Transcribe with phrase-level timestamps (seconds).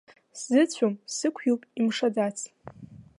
[0.39, 2.37] Сзыцәом, сықәиоуп, имшаӡац.